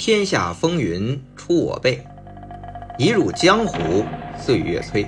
[0.00, 2.02] 天下风云出我辈，
[2.96, 4.02] 一入江湖
[4.34, 5.06] 岁月催。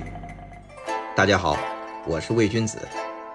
[1.15, 1.57] 大家好，
[2.05, 2.77] 我是魏君子，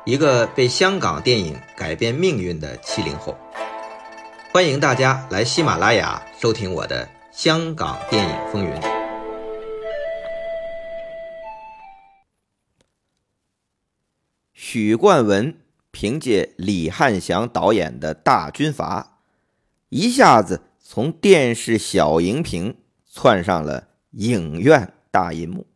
[0.04, 3.36] 一个被香港电影改变命运的七零后。
[4.52, 8.70] 欢迎大家来喜马拉雅收听我的《香港电影风云》。
[14.52, 15.58] 许冠文
[15.90, 19.18] 凭借李汉祥导演的大军阀，
[19.88, 22.74] 一下子从电视小荧屏
[23.04, 25.66] 窜上了影院大银幕，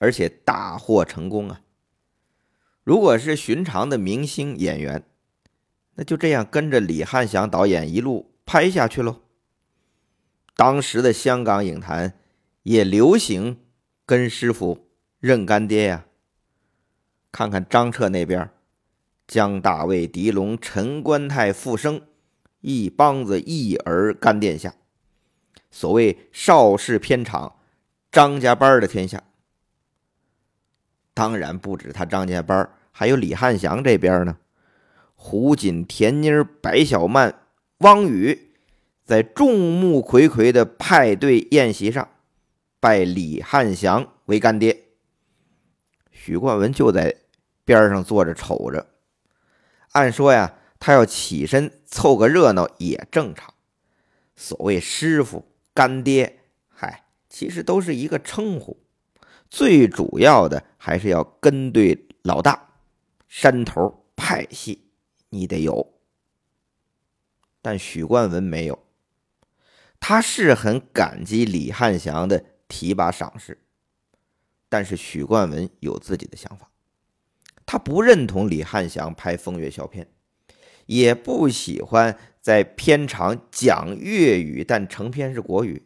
[0.00, 1.60] 而且大获成功啊！
[2.82, 5.04] 如果是寻常的明星演员，
[5.94, 9.22] 那就这样跟着李汉祥导演一路拍下去喽。
[10.56, 12.18] 当时的香港影坛
[12.64, 13.60] 也流行
[14.04, 14.88] 跟师傅
[15.20, 16.06] 认干爹呀。
[17.30, 18.50] 看看张彻那边，
[19.28, 22.02] 江大卫、狄龙、陈观泰、傅声，
[22.60, 24.74] 一帮子一儿干殿下。
[25.70, 27.56] 所谓邵氏片场，
[28.10, 29.22] 张家班的天下。
[31.14, 34.38] 当然不止他张家班，还有李汉祥这边呢。
[35.14, 36.30] 胡锦、田妮、
[36.62, 37.42] 白小曼、
[37.78, 38.52] 汪宇，
[39.04, 42.08] 在众目睽睽的派对宴席上，
[42.78, 44.84] 拜李汉祥为干爹。
[46.12, 47.16] 许冠文就在
[47.64, 48.86] 边上坐着瞅着。
[49.92, 53.54] 按说呀，他要起身凑个热闹也正常。
[54.36, 58.80] 所谓师傅、干爹，嗨，其实都是一个称呼。
[59.50, 62.68] 最主要的还是要跟对老大，
[63.26, 64.90] 山头派系
[65.30, 65.94] 你得有。
[67.60, 68.84] 但许冠文没有，
[69.98, 73.58] 他是很感激李汉祥的提拔赏识。
[74.68, 76.70] 但是许冠文有自己的想法，
[77.64, 80.08] 他不认同李汉祥拍风月小片，
[80.88, 85.84] 也不喜欢在片场讲粤语，但成片是国语。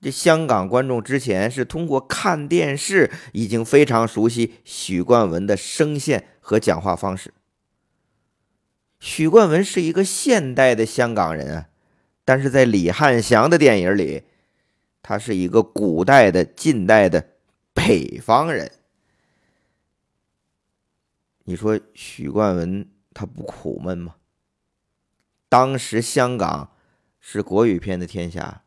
[0.00, 7.34] 这香港观众之前是通过看电视，已经非常熟悉许冠文的声线和讲话方式。
[8.98, 11.68] 许冠文是一个现代的香港人啊，
[12.24, 14.24] 但是在李汉祥的电影里。
[15.06, 17.28] 他是一个古代的、近代的
[17.74, 18.72] 北方人。
[21.44, 24.16] 你说许冠文他不苦闷吗？
[25.48, 26.76] 当时香港
[27.20, 28.64] 是国语片的天下，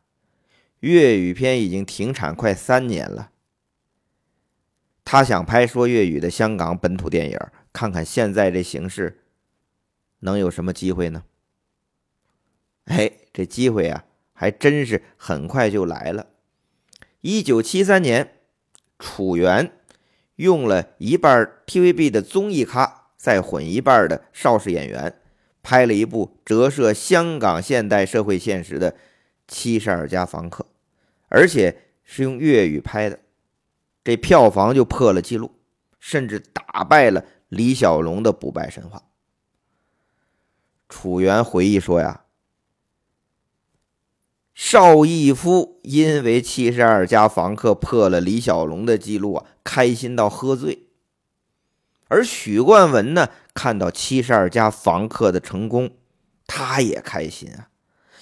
[0.79, 3.31] 粤语片已经停产快三年了。
[5.03, 7.39] 他想拍说粤语的香港本土电影，
[7.71, 9.23] 看看现在这形势，
[10.19, 11.25] 能有什么机会呢？
[12.85, 14.05] 哎，这机会啊！
[14.31, 16.27] 还真是很快就来了。
[17.21, 18.39] 一九七三年，
[18.99, 19.71] 楚原
[20.35, 25.19] 用了一半 TVB 的综艺咖，再混一半的邵氏演员，
[25.61, 28.91] 拍了一部折射香港现代社会现实的
[29.47, 30.63] 《七十二家房客》，
[31.27, 33.19] 而且是用粤语拍的，
[34.03, 35.51] 这票房就破了记录，
[35.99, 38.99] 甚至打败了李小龙的《不败神话》。
[40.87, 42.23] 楚原回忆说呀。
[44.53, 50.86] 邵逸夫因为七十二家房客破了李小龙的记录啊，开心到喝醉。
[52.07, 55.91] 而许冠文呢，看到七十二家房客的成功，
[56.45, 57.69] 他也开心啊，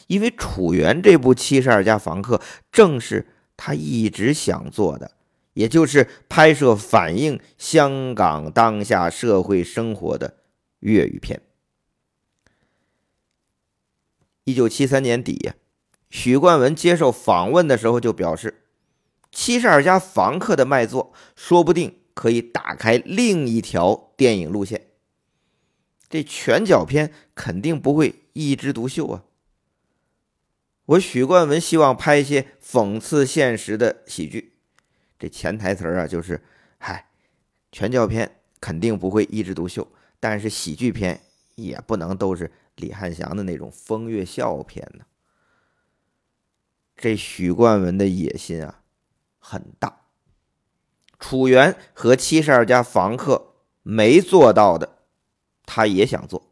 [0.07, 2.41] 因为楚原这部七十二家房客
[2.71, 5.11] 正是他一直想做的，
[5.53, 10.35] 也就是拍摄反映香港当下社会生活的
[10.79, 11.41] 粤语片。
[14.43, 15.53] 一九七三年底。
[16.11, 18.63] 许冠文接受访问的时候就表示
[19.33, 24.87] ：“七十二家房客的卖座，说不定可以打开另一条电影路线。
[26.09, 29.23] 这拳脚片肯定不会一枝独秀啊！
[30.85, 34.57] 我许冠文希望拍一些讽刺现实的喜剧。
[35.19, 36.43] 这潜台词啊，就是：
[36.77, 37.09] 嗨，
[37.71, 41.21] 拳脚片肯定不会一枝独秀，但是喜剧片
[41.55, 45.05] 也不能都是李汉祥的那种风月笑片呢。”
[46.95, 48.83] 这许冠文的野心啊，
[49.39, 50.04] 很大。
[51.19, 53.53] 楚原和七十二家房客
[53.83, 54.97] 没做到的，
[55.65, 56.51] 他也想做。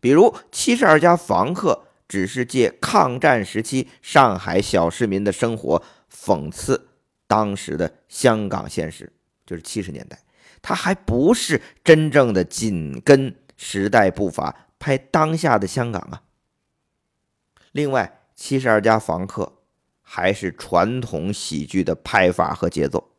[0.00, 5.82] 比如七十二家房客只是借抗战时期上海小市民的生活
[6.12, 6.88] 讽刺
[7.26, 9.12] 当时的香港现实，
[9.46, 10.18] 就是七十年代，
[10.62, 16.22] 他还不是真正的紧跟时代步伐拍当下的香港啊。
[17.72, 18.16] 另外。
[18.42, 19.58] 七十二家房客
[20.00, 23.09] 还是传统喜剧的拍法和节奏。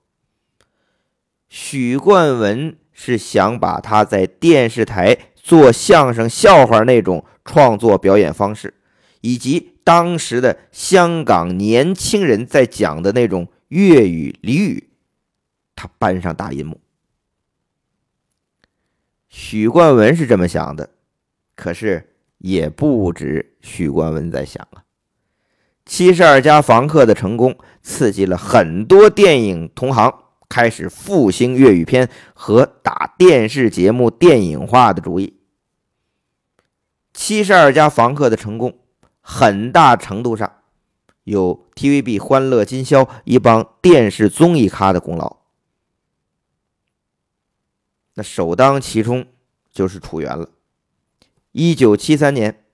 [1.52, 8.74] 许冠文是想把他在电视台做相声笑话那种创作表演方式，
[9.20, 14.92] 以及当时的香港年轻人在讲的那种粤语俚语，
[15.76, 16.80] 他搬上大银幕。
[19.28, 20.92] 许冠文是这么想的，
[21.58, 24.84] 可是也不止许冠文在想啊。
[25.86, 30.14] 七十二家房客的成功，刺激了很多电影同行
[30.52, 35.40] 开始复兴粤语片和打电视节目电影化的主意。
[37.14, 38.78] 七十二家房客的成功，
[39.22, 40.52] 很大程度上
[41.24, 45.38] 有 TVB《欢乐今宵》一帮电视综艺咖的功劳。
[48.16, 49.26] 那首当其冲
[49.72, 50.50] 就是楚原了。
[51.54, 52.66] 一九七三年，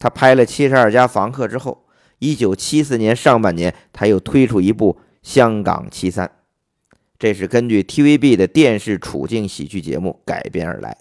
[0.00, 1.86] 他拍了《七十二家房客》之后，
[2.18, 6.26] 一九七四年上半年，他又推出一部《香港七三》，
[7.22, 10.98] 这是根据 TVB 的电视处境喜剧节目改编而来，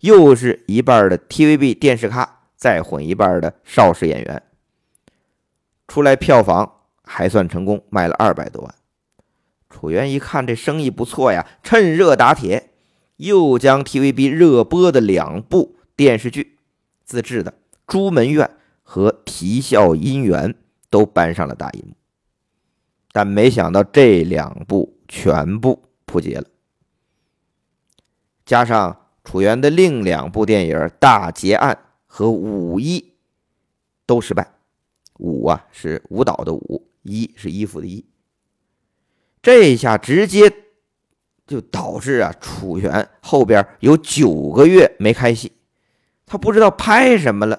[0.00, 4.42] 又是一半的 TVB 电视咖，再混一半的邵氏演员，
[5.86, 8.74] 出来票房还算成功，卖了二百多万。
[9.70, 12.70] 楚原一看这生意不错呀，趁热打铁。
[13.18, 16.58] 又将 TVB 热播的两部电视剧
[17.04, 17.52] 自制的
[17.86, 18.44] 《朱门怨》
[18.82, 20.50] 和《啼笑姻缘》
[20.90, 21.94] 都搬上了大银幕，
[23.12, 26.46] 但没想到这两部全部扑街了。
[28.46, 31.74] 加上楚原的另两部电影《大劫案》
[32.06, 33.00] 和《舞衣》
[34.06, 34.54] 都失败，
[35.18, 38.04] 舞啊是舞蹈的舞，衣是衣服的衣，
[39.42, 40.64] 这一下直接。
[41.46, 45.50] 就导致啊，楚原后边有九个月没开戏，
[46.26, 47.58] 他不知道拍什么了。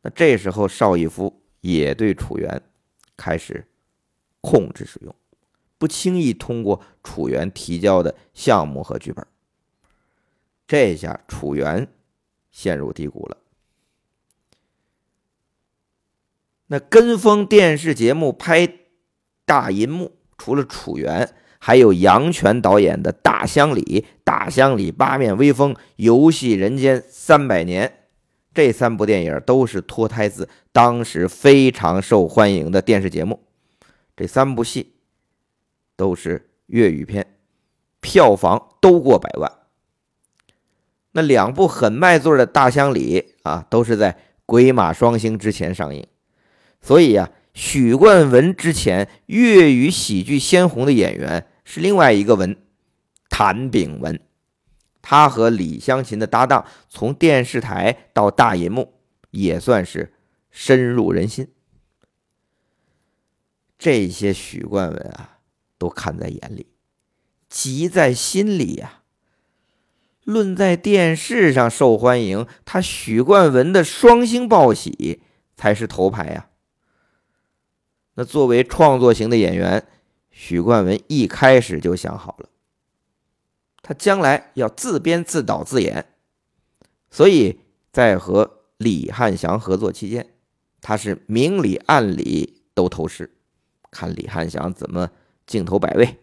[0.00, 2.60] 那这时候邵逸夫也对楚原
[3.16, 3.64] 开始
[4.40, 5.14] 控制使用，
[5.82, 9.26] 不轻易通过楚原提交的项目和剧本。
[10.68, 11.88] 这下楚原
[12.52, 13.38] 陷入低谷了。
[16.68, 18.72] 那跟风电视节目拍
[19.44, 21.34] 大银幕，除了楚原。
[21.58, 23.82] 还有杨泉导演的《大乡里》
[24.22, 27.88] 《大乡里八面威风》《游戏人间三百年》，
[28.54, 33.40] 这三部电影都是脱胎自当时非常受欢迎的电视节目。
[34.16, 34.91] 这三部戏
[35.96, 37.36] 都是粤语片，
[38.00, 39.52] 票房都过百万。
[41.12, 44.12] 那两部很卖座的《大乡里》啊，都是在
[44.46, 46.06] 《鬼马双星》之前上映，
[46.80, 51.48] 所以呀，许冠文之前粤语喜剧鲜红的演员。
[51.64, 52.56] 是另外一个文，
[53.30, 54.20] 谭炳文，
[55.00, 58.94] 他和李香琴的搭档，从电视台到大银幕，
[59.30, 60.12] 也算是
[60.50, 61.46] 深入人心。
[63.78, 65.38] 这些许冠文啊，
[65.82, 66.68] 都看在眼里，
[67.48, 69.02] 急在心里呀。
[70.22, 75.20] 论在电视上受欢迎，他许冠文的双星报喜
[75.56, 76.50] 才是头牌呀。
[78.14, 79.88] 那作为创作型的演员。
[80.34, 82.48] 许冠文一开始就想好了，
[83.82, 86.06] 他将来要自编自导自演，
[87.10, 87.60] 所以
[87.92, 90.32] 在和李汉祥合作期间，
[90.80, 93.36] 他是明里暗里都投师，
[93.90, 95.10] 看李汉祥怎么
[95.46, 96.18] 镜头摆位。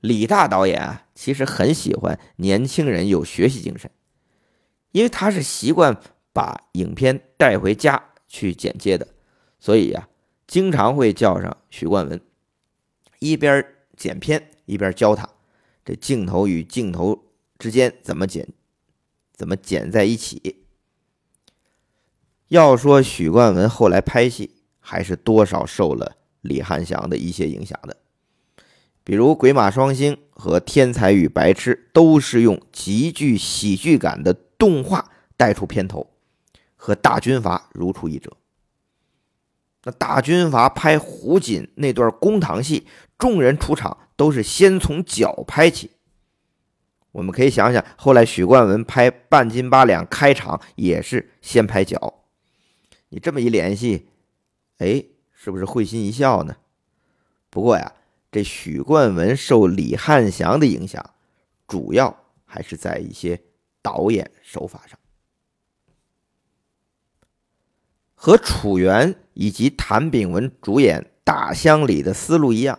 [0.00, 3.90] 李大导演啊，其实很喜欢年轻人有学习精神，
[4.90, 6.00] 因为他是习惯
[6.32, 9.06] 把影片带回家去剪接的，
[9.60, 10.08] 所以呀，
[10.46, 12.20] 经常会叫上许冠文。
[13.20, 13.64] 一边
[13.96, 15.28] 剪片一边教他，
[15.84, 17.24] 这镜头与镜头
[17.56, 18.48] 之间怎么剪，
[19.32, 20.64] 怎么剪在一起。
[22.48, 27.96] 要说许冠文后来拍戏，还是多少受了李汉祥的一些影响的。
[29.02, 36.12] 比如《鬼马双星》和《天才与白痴》，都是用极具喜剧感的动画带出片头，
[36.76, 38.36] 和《大军阀》如出一辙。
[39.84, 42.86] 那大军阀拍胡锦那段公堂戏，
[43.18, 45.90] 众人出场都是先从脚拍起。
[47.10, 52.22] 我们可以想想，后来许冠文拍半斤八两开场也是先拍脚。
[53.08, 54.06] 你这么一联系，
[54.78, 55.04] 哎，
[55.44, 56.54] 是不是会心一笑呢？
[57.50, 57.94] 不过呀，
[58.30, 61.04] 这许冠文受李汉祥的影响，
[61.66, 63.40] 主要还是在一些
[63.82, 64.96] 导演手法上。
[68.14, 72.78] 和楚原以及谭炳文主演《大乡里》的思路一样，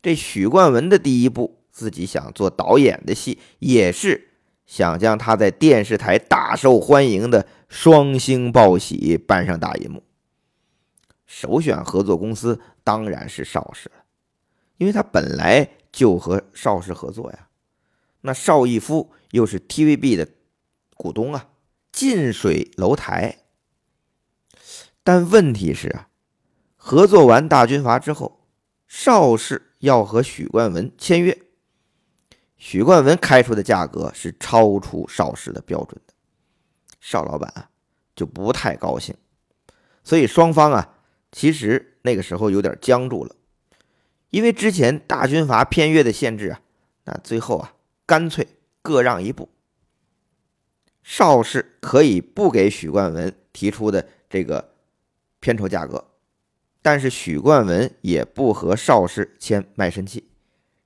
[0.00, 4.28] 这许冠文的第一部自己想做导演的戏，也是
[4.66, 10.04] 想将他在电视台大受欢迎的《双星报喜》搬上大银幕。
[11.28, 14.04] 首选合作公司当然是邵氏了，
[14.78, 17.48] 因为他本来就和邵氏合作呀。
[18.22, 20.26] 那邵逸夫又是 TVB 的
[20.96, 21.50] 股东啊，
[21.92, 23.38] 近水楼台。
[25.04, 26.08] 但问题是啊，
[26.76, 28.40] 合作完大军阀之后，
[28.86, 31.38] 邵氏要和许冠文签约，
[32.56, 36.14] 许冠文开出的价格是超出邵氏的标准的，
[37.00, 37.70] 邵老板啊
[38.16, 39.14] 就不太高兴，
[40.02, 40.94] 所以双方啊
[41.30, 43.36] 其实那个时候有点僵住了，
[44.30, 46.60] 因为之前大军阀偏约的限制啊，
[47.04, 47.74] 那最后啊
[48.06, 48.48] 干脆
[48.82, 49.48] 各让一步。
[51.02, 54.74] 邵氏可以不给许冠文提出的这个
[55.40, 56.08] 片酬价格，
[56.82, 60.28] 但是许冠文也不和邵氏签卖身契，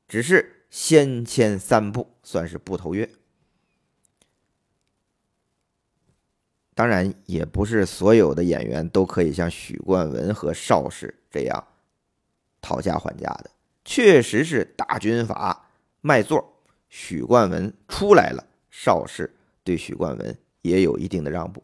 [0.06, 3.08] 只是先签三步，算是不投约。
[6.74, 11.64] 当然，也不是所有的演员都可以像许冠文和邵氏这样
[12.60, 13.50] 讨价还价的，
[13.84, 15.68] 确实是大军阀
[16.00, 19.34] 卖座，许冠文出来了，邵氏。
[19.64, 21.62] 对许冠文也有一定的让步，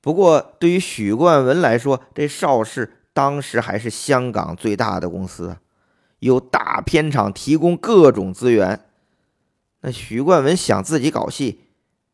[0.00, 5.56] 不过对于许冠文来说，这邵氏当时还是香港最大的公司，
[6.20, 8.86] 有大片场提供各种资源。
[9.80, 11.62] 那许冠文想自己搞戏，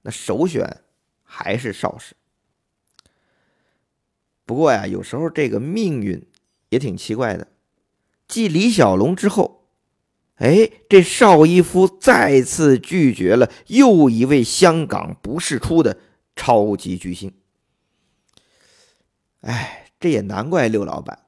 [0.00, 0.78] 那首选
[1.30, 2.16] 还是邵氏。
[4.44, 6.26] 不过呀，有时候这个命运
[6.70, 7.46] 也挺奇怪的，
[8.26, 9.58] 继李小龙之后。
[10.34, 15.98] 哎，这邵逸夫再次拒绝了又一位香港不世出的
[16.34, 17.34] 超级巨星。
[19.42, 21.26] 哎，这也难怪六老板。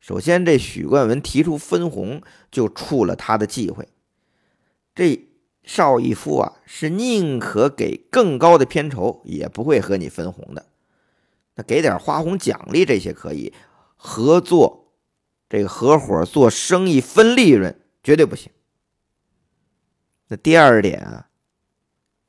[0.00, 3.86] 首先，这许冠文提出分红，就触了他的忌讳。
[4.94, 5.27] 这
[5.68, 10.64] 邵逸夫啊，是宁可给更高的片酬，也不会和你分红的。
[11.56, 13.52] 那给点花红奖励这些可以，
[13.94, 14.94] 合作
[15.46, 17.78] 这个合伙做生意分利润。
[18.02, 18.50] 绝对不行。
[20.28, 21.28] 那第二点啊，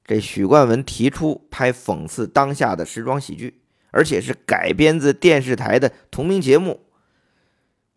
[0.04, 6.82] 这许冠文提出拍讽刺当下的时装喜剧，而且是改编自电视台的同名节目，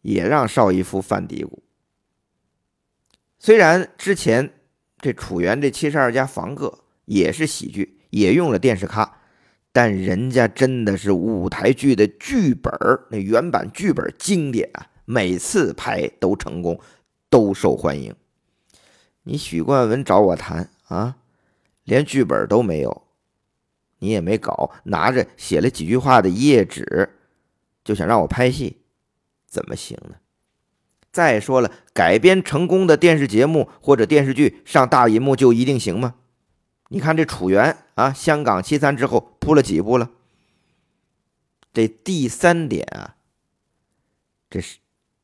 [0.03, 1.59] 也让邵逸夫犯嘀咕。
[3.41, 4.55] 虽然之前
[5.03, 9.19] 这《楚原》这七十二家房客也是喜剧，也用了电视咖，
[9.71, 12.73] 但人家真的是舞台剧的剧本
[13.11, 16.81] 那原版剧本经典啊，每次拍都成功。
[17.29, 18.15] 都受欢迎。
[19.23, 21.17] 你许冠文找我谈啊，
[21.85, 23.05] 连剧本都没有，
[24.01, 27.09] 你也没搞，拿着写了几句话的一页纸，
[27.83, 28.83] 就想让我拍戏，
[29.47, 30.17] 怎么行呢？
[31.13, 36.15] 再说了，改编成功的电视节目或者电视剧上大银幕就一定行吗？
[36.89, 40.11] 你看这《楚原》啊，香港七三之后铺了几部了？
[41.73, 43.17] 这第三点啊，
[44.51, 44.79] 这是。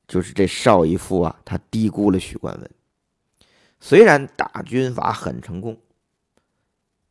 [0.06, 2.70] 就是这邵逸夫啊，他低估了许冠文。
[3.78, 5.76] 虽然大军阀很成功，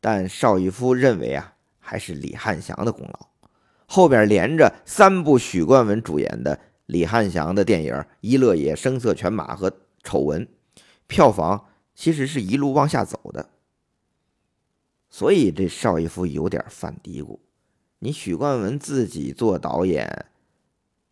[0.00, 3.28] 但邵逸夫认为啊，还是李汉祥的功劳。
[3.86, 6.58] 后边连着三部许冠文主演的
[6.88, 7.92] 李汉祥的电影
[8.22, 9.70] 《一乐野》《声色犬马》和
[10.02, 10.46] 《丑闻》，
[11.06, 13.50] 票房其实是一路往下走的。
[15.10, 17.38] 所以这邵逸夫有点犯嘀咕：
[17.98, 20.30] 你许冠文自己做导演，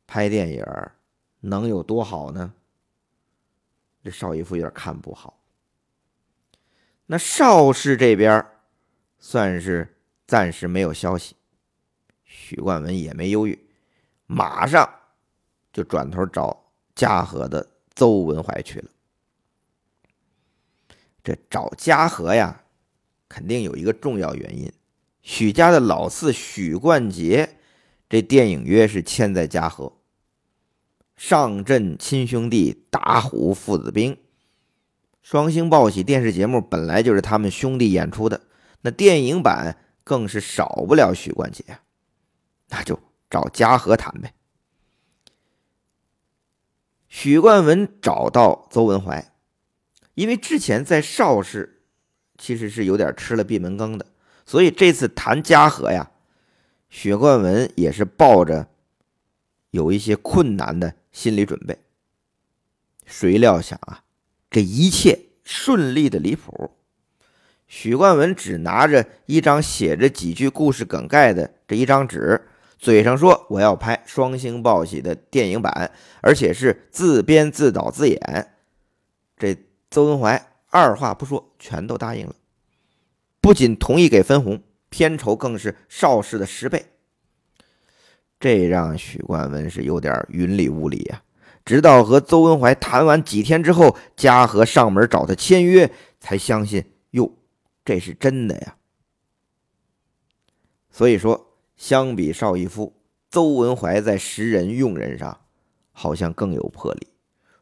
[0.06, 0.64] 拍电影。
[1.40, 2.54] 能有多好呢？
[4.02, 5.42] 这邵逸夫有点看不好。
[7.04, 8.44] 那邵氏这边
[9.18, 9.94] 算是
[10.26, 11.36] 暂时没有消息，
[12.24, 13.68] 许冠文也没犹豫，
[14.24, 14.88] 马上
[15.76, 18.88] 就转头找嘉禾的邹文怀去了。
[21.22, 22.62] 这找嘉禾呀，
[23.28, 24.72] 肯定有一个重要原因：
[25.20, 27.58] 许家的老四许冠杰，
[28.08, 29.98] 这电影约是签在嘉禾。
[31.14, 34.16] 上阵亲兄弟，打虎父子兵。
[35.20, 38.40] 双星报喜电视节目本来就是他们兄弟演出的，
[38.80, 41.62] 那电影版更是少不了许冠杰，
[42.70, 44.32] 那就找嘉禾谈呗。
[47.18, 49.32] 许冠文找到邹文怀，
[50.12, 51.80] 因为之前在邵氏
[52.36, 54.04] 其实是有点吃了闭门羹的，
[54.44, 56.10] 所以这次谈嘉禾呀，
[56.90, 58.68] 许冠文也是抱着
[59.70, 60.92] 有一些困难的。
[61.10, 61.78] 心理准备，
[63.06, 64.04] 谁料想啊，
[64.50, 66.72] 这一切顺利的离谱。
[67.66, 72.46] 许冠文只拿着一张写着几句故事梗概的这一张纸，
[72.78, 75.90] 嘴上说我要拍双星报喜的电影版，
[76.20, 78.52] 而且是自编自导自演。
[79.36, 79.56] 这
[79.90, 82.34] 邹文怀二话不说，全都答应了，
[83.40, 86.86] 不仅同意给分红，片酬更是邵氏的十倍。
[88.38, 91.22] 这让许冠文是有点云里雾里呀。
[91.64, 95.90] 直到和邹文怀谈完几天之后，嘉禾上门找他签约，
[96.20, 97.32] 才相信哟，
[97.84, 98.76] 这是真的呀。
[100.90, 101.45] 所以说，
[101.76, 102.94] 相比邵逸夫，
[103.30, 105.40] 邹文怀在识人用人上
[105.92, 107.08] 好像更有魄力。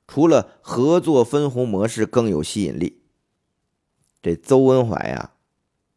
[0.07, 3.03] 除了合作分红模式更有吸引力，
[4.23, 5.35] 这邹文怀啊，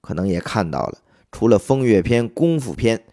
[0.02, 1.00] 可能也看到了，
[1.32, 3.06] 除了风月片、功夫片，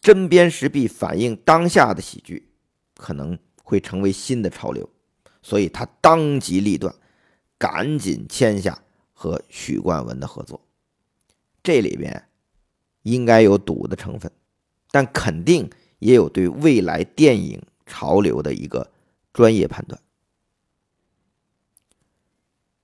[0.00, 2.50] 针砭时弊、反映当下的喜剧，
[2.96, 4.88] 可能会成为新的潮流，
[5.42, 6.94] 所以他当机立断，
[7.58, 10.60] 赶紧签下和许冠文的合作。
[11.62, 12.28] 这里边
[13.02, 14.32] 应该有赌的成分，
[14.90, 15.68] 但肯定
[15.98, 18.90] 也有对未来电影潮流的一个
[19.32, 20.00] 专业判断。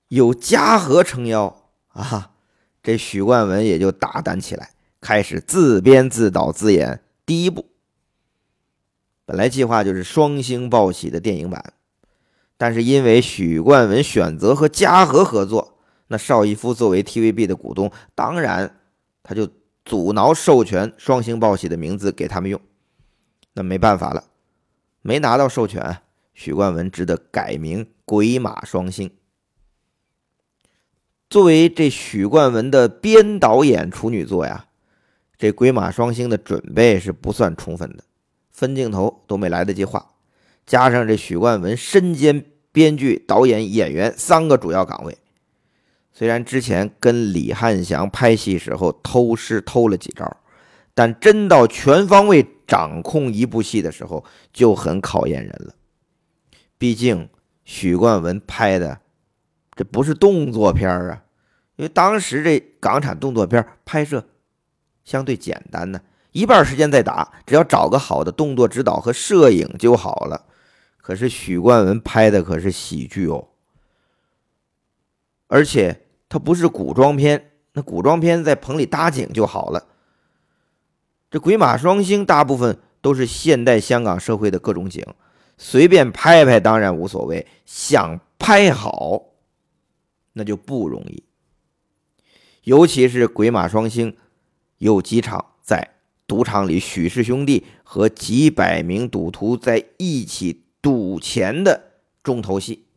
[0.07, 2.31] 有嘉禾撑腰啊，
[2.83, 4.71] 这许冠文也就大胆起来，
[5.01, 7.65] 开始自编自导自演第一部。
[9.25, 11.73] 本来计划就是双星报喜的电影版，
[12.57, 18.79] 但是因为许冠文选择和嘉禾合作，那邵逸夫作为 TVB 的股东，当然
[19.23, 19.49] 他就
[19.85, 22.59] 阻挠授权双星报喜的名字给他们用。
[23.53, 24.25] 那没办法了，
[25.01, 25.99] 没拿到授权，
[26.33, 29.09] 许冠文只得改名鬼马双星。
[31.29, 34.67] 作为这许冠文的编导演处女作呀，
[35.37, 38.03] 这《鬼马双星》的准备是不算充分的，
[38.51, 40.13] 分镜头都没来得及画，
[40.65, 45.17] 加上这许冠文身兼编剧、导演、演员三个主要岗位，
[46.17, 50.37] 虽然之前跟李汉祥拍戏时候偷师偷了几招，
[50.93, 55.75] 但真到全方位掌控一部戏的时候就很考验人了。
[56.77, 57.27] 毕竟
[57.65, 59.01] 许冠文拍的。
[59.77, 61.23] 这不是动作片啊，
[61.75, 64.25] 因为当时这港产动作片拍摄
[65.03, 65.99] 相对简单呢，
[66.31, 70.45] 一半时间在打，只要找个好的动作指导和摄影就好了。
[70.95, 73.49] 可是许冠文拍的可是喜剧哦，
[75.47, 76.04] 而且
[76.35, 79.87] 它不是古装片，那古装片在棚里搭景就好了。
[81.31, 85.01] 这鬼马双星大部分都是现代香港社会的各种景，
[85.57, 89.27] 随便拍拍当然无所谓，想拍好。
[90.33, 91.23] 那就不容易，
[92.63, 94.17] 尤其是鬼马双星，
[94.79, 95.95] 有几场在
[96.27, 102.87] 赌场里许氏兄弟和几百名赌徒在一起赌钱的重头戏，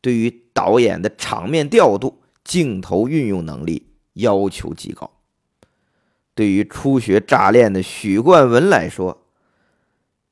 [0.00, 5.10] 对于导演的场面调度、镜头运用能力要求极高。
[6.34, 9.26] 对于初学炸练的许冠文来说，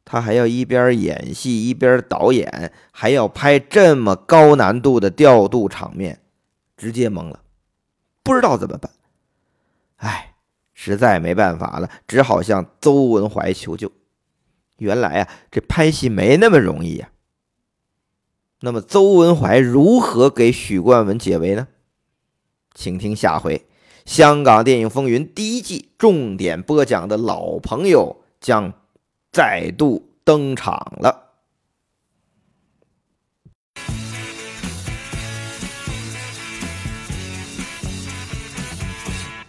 [0.04, 6.20] 他还要一边演戏一边导演，还要拍这么高难度的调度场面。
[6.76, 7.42] 直接懵了，
[8.22, 8.92] 不知道怎么办。
[9.96, 10.36] 哎，
[10.72, 13.90] 实在没办法了，只好向邹文怀求救。
[14.76, 17.10] 原来啊，这拍戏没那么容易呀。
[18.60, 21.66] 那么，邹文怀如何给许冠文解围呢？
[22.78, 23.58] 请听下回
[24.04, 28.72] 《香港电影风云》第一季重点播讲的老朋友将
[29.32, 31.34] 再度登场了。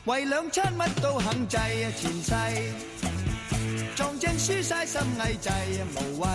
[0.06, 2.34] 为两餐乜都肯制啊，前世
[3.96, 6.28] 撞正输晒心翳制啊，无谓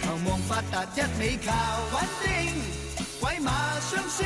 [0.00, 1.52] 求望发达一味靠
[1.92, 2.85] 稳定，
[3.26, 4.24] 鬼马双星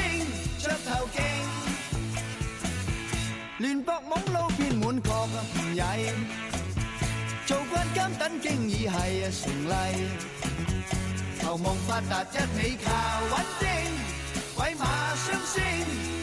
[0.59, 1.25] 着头劲，
[3.57, 6.13] 乱搏懵路偏满确啊唔曳，
[7.47, 8.91] 做惯监等经已系
[9.41, 9.73] 成例，
[11.41, 12.93] 求望发达一味靠
[13.31, 13.69] 稳定，
[14.55, 14.85] 鬼马
[15.17, 16.20] 双星。